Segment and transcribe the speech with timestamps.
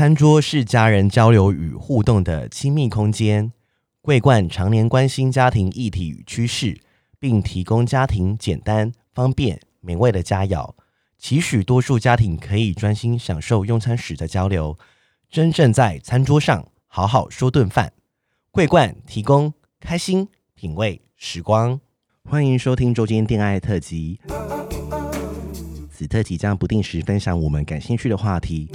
[0.00, 3.52] 餐桌是家人交流与互动的亲密空间。
[4.00, 6.80] 桂冠常年关心家庭议题与趋势，
[7.18, 10.72] 并提供家庭简单、方便、美味的佳肴，
[11.18, 14.78] 期许多数家庭可以专心享受用餐时的交流，
[15.28, 17.92] 真正在餐桌上好好说顿饭。
[18.50, 21.78] 桂冠提供开心品味时光，
[22.24, 24.18] 欢迎收听周间恋爱特辑。
[25.90, 28.70] 此特辑将不定时分享我们感兴趣的话题。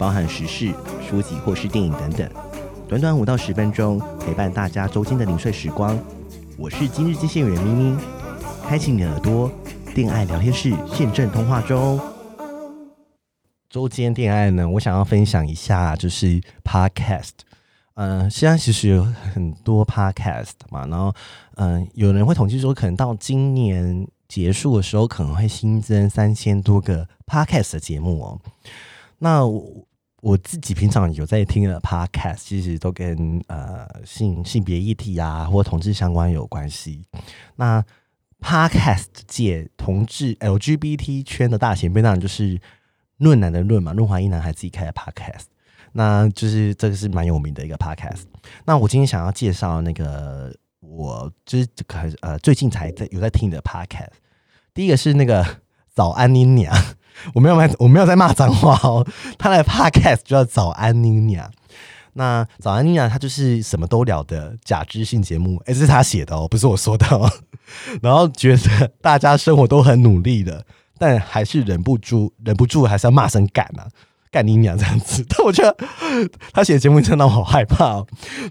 [0.00, 0.72] 包含时事、
[1.06, 2.26] 书籍或是电影等等，
[2.88, 5.94] 短短五到十分钟，陪伴大家周间的零碎时光。
[6.56, 7.98] 我是今日接线员咪咪，
[8.66, 9.52] 开启你的耳朵，
[9.94, 12.00] 电爱聊天室现正通话中。
[13.68, 17.32] 周间电爱呢，我想要分享一下，就是 Podcast。
[17.92, 21.14] 嗯、呃，现在其实有很多 Podcast 嘛，然后
[21.56, 28.40] 嗯、有人会统计说，可能到今年结束的时候，可能会新增三千多个 Podcast 的节目哦。
[29.18, 29.84] 那我。
[30.20, 37.02] 我自己平常有在听的 podcast，其实都跟呃性性别议题啊或同志相关有关系。
[37.56, 37.82] 那
[38.40, 42.60] podcast 界同志 LGBT 圈的大前辈，当然就是
[43.18, 45.44] 论男的论嘛，润滑液男孩自己开的 podcast，
[45.92, 48.22] 那就是这个是蛮有名的一个 podcast。
[48.64, 54.12] 那我今天想要介绍那个我就是可呃最近才在有在听的 podcast，
[54.74, 55.60] 第一个是那个
[55.94, 56.74] 早安妮娘。
[57.34, 59.06] 我没有骂，我没有在骂脏话哦。
[59.38, 61.50] 他的 podcast 就叫早安妮娘。
[62.14, 65.62] 那早安妮娘，他就是什么都聊的假知性节目。
[65.66, 67.30] 哎，这是他写的哦，不是我说的哦。
[68.02, 70.66] 然后觉得大家生活都很努力的，
[70.98, 73.86] 但还是忍不住，忍不住还是要骂声干啊，
[74.32, 75.24] 干你娘这样子。
[75.28, 75.76] 但我觉得
[76.52, 78.06] 他写的节目真的让我好害怕哦。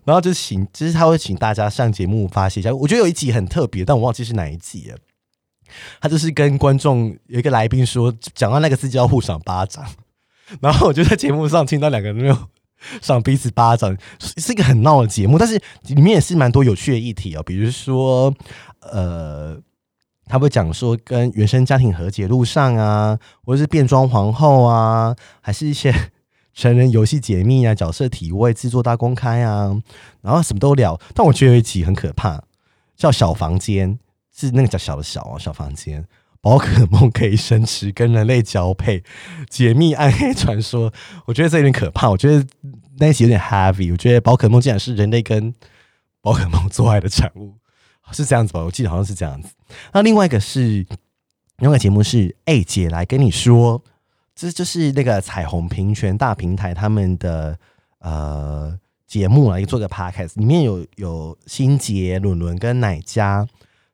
[0.06, 2.74] 然后就请，就是他会请大家上节目发泄一下。
[2.74, 4.98] 我觉得有一集很特别，但我忘记是哪一集了。
[6.00, 9.86] 他就是跟观众有一个来宾说，讲到那个字就要互赏巴掌，
[10.62, 12.38] 然后我就在节目上听到两个人没有
[13.02, 18.34] 赏彼此巴掌，是一个很闹的节目，但是里面也是蛮多有趣的议题哦，比如说，
[18.82, 19.58] 呃，
[20.26, 25.94] 他会讲说跟原生家庭和解路上啊，或者是变装皇后啊，还是一些
[26.54, 29.76] 成人游戏解密啊，角色体位制作大公开啊，
[30.22, 32.42] 然后什么都聊，但我觉得有一集很可怕，
[32.96, 34.00] 叫小房间。
[34.40, 36.06] 是那个叫小的小哦，小房间，
[36.40, 39.04] 宝可梦可以生吃，跟人类交配，
[39.50, 40.94] 解密暗黑传说。
[41.26, 42.46] 我觉得这有点可怕，我觉得
[43.00, 43.92] 那一集有点 heavy。
[43.92, 45.54] 我觉得宝可梦竟然是人类跟
[46.22, 47.56] 宝可梦做爱的产物，
[48.14, 48.62] 是这样子吧？
[48.62, 49.50] 我记得好像是这样子。
[49.92, 50.86] 那另外一个是，
[51.58, 53.84] 另外一个节目是，哎、欸，姐来跟你说，
[54.34, 57.60] 这就是那个彩虹平权大平台他们的
[58.00, 63.46] 呃节目来做个 podcast，里面有有心杰、伦伦跟奶家。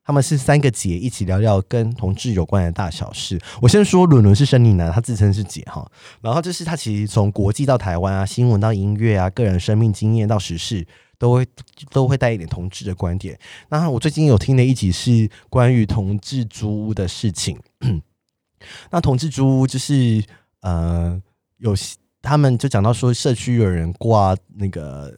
[0.06, 3.42] 他们是三个姐一起聊聊跟同志有关的大小事。
[3.60, 5.90] 我先说，伦伦是生理男，他自称是姐哈。
[6.22, 10.86] 然后就是他其实从国际到台湾啊，新闻到音乐啊，个人生命经验到时事，
[11.18, 11.48] 都会
[11.90, 13.36] 都会带一点同志的观点。
[13.70, 17.60] 那我最近有听的一集是关于同志租屋的事情。
[18.92, 20.24] 那同志租屋就是
[20.62, 21.20] 呃，
[21.58, 21.76] 有
[22.22, 25.18] 他们就讲到说，社区有人挂那个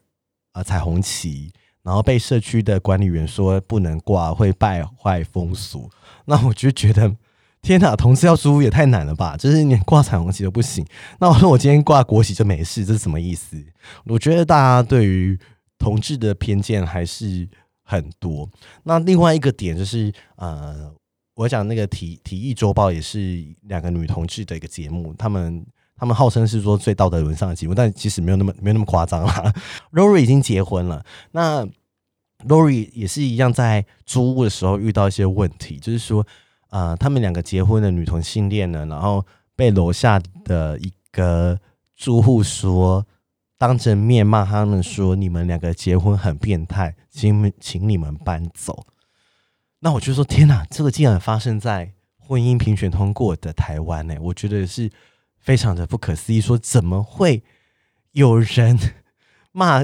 [0.54, 1.52] 呃彩虹旗。
[1.88, 5.90] 然后被社区的管理员说不能挂，会败坏风俗。
[6.28, 7.16] 那我就觉得，
[7.62, 9.38] 天哪，同志要租屋也太难了吧？
[9.38, 10.86] 就是连挂彩虹旗都不行。
[11.22, 13.56] 那我说我今天挂国旗就没事，这是什么意思？
[14.04, 15.40] 我觉得大家对于
[15.80, 17.48] 同志的偏见还是
[17.84, 18.50] 很多。
[18.84, 20.92] 那另外一个点就是，呃，
[21.36, 25.66] 我讲那个体体液周报也是两个女同志的一个节目，他们
[25.96, 29.54] 他们号称是说最道德沦丧的节目，但其实没有那么没有那么夸张啦。
[29.94, 31.66] Rory 已经结婚了，那。
[32.46, 36.26] Lori 也是一样，在租屋的时候遇到一些问题，就是说，
[36.70, 39.26] 呃，他们两个结婚的女同性恋呢，然后
[39.56, 41.60] 被楼下的一个
[41.96, 43.06] 住户说，
[43.58, 48.86] 当着面骂他们说，你们两个结婚很变态，请请你们搬走。
[49.80, 54.16] 那我就说，天哪，这个竟然发生在婚姻平权通过的台湾呢？
[54.22, 54.92] 我觉得是
[55.40, 57.44] 非常的不可思议，说怎么会
[58.12, 58.78] 有人
[59.52, 59.84] 骂？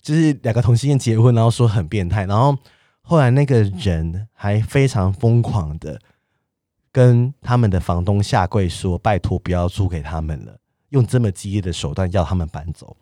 [0.00, 2.56] 就是两个同性恋结婚，然后说很变态，然后
[3.02, 6.00] 后来那个人还非常疯狂的
[6.92, 10.56] 跟他们的房东下跪说：“拜托不要租给他们了。”
[10.90, 12.96] 用这么激烈的手段要他们搬走。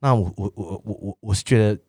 [0.00, 1.80] 那我我我我我我是觉得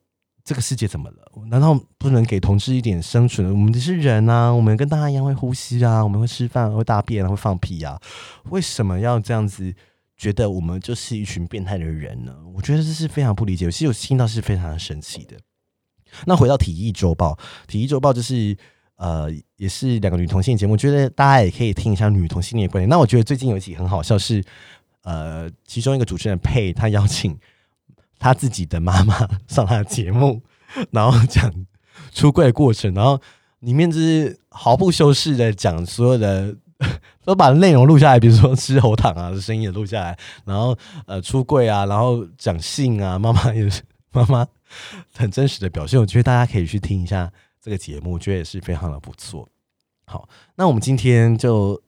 [0.44, 1.18] 这个世界怎么了？
[1.50, 3.52] 难道不能给同志一点生存？
[3.52, 8.00] 我们只是人啊，我们跟大家一样会呼吸啊，我们会吃饭、会大便、会放屁啊，
[8.50, 9.76] 为什么要这样子？
[10.18, 12.36] 觉得我们就是一群变态的人呢？
[12.54, 13.70] 我觉得这是非常不理解。
[13.70, 15.38] 其实我听到是非常的生气的。
[16.26, 17.38] 那回到体育周报，
[17.68, 18.58] 体育周报就是
[18.96, 22.90] 呃，也是两个女同性节目，我觉得大家也可以听一下女同性恋的观点。
[22.90, 24.44] 那我觉得最近有一集很好笑是，是
[25.04, 27.38] 呃，其中一个主持人佩，他邀请
[28.18, 29.16] 他自己的妈妈
[29.48, 30.42] 上他的节目，
[30.92, 31.54] 然后讲
[32.12, 33.22] 出柜的过程，然后
[33.60, 36.56] 里面就是毫不修饰的讲所有的，
[37.28, 40.74] 都把内容录下来，比如说吃喉糖啊声音也录下来，然后
[41.06, 43.82] 呃出柜啊，然后讲性啊，妈妈也是
[44.14, 44.48] 妈妈
[45.14, 47.30] 很真实的表现，我觉得大家可以去听一下
[47.62, 49.50] 这个节目，我觉得也是非常的不错。
[50.06, 51.82] 好，那我们今天就。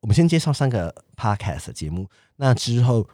[0.00, 2.06] 我们先介绍三个 podcast 节目，
[2.36, 3.08] 那之后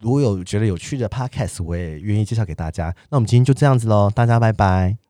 [0.00, 2.92] 如果有觉得有趣的 podcast，我也愿意介绍给大家。
[3.10, 5.01] 那我们今天就这样子喽，大家拜拜。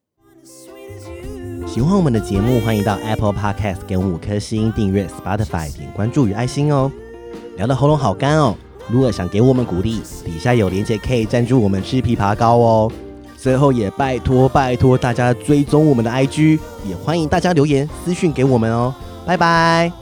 [1.73, 6.93] 喜欢我们的节目，欢迎到 Apple Podcast 给我们五颗星，订阅 Spotify 点关注与爱心哦。
[7.57, 8.55] 聊得喉咙好干哦，
[8.91, 12.93] 如果想给我们鼓励，底下有链接可以赞助我们吃枇杷膏哦。
[13.39, 18.95] 最后也拜托拜托大家追踪我们的 IG，也欢迎大家留言私讯给我们哦。
[19.25, 20.02] 拜拜。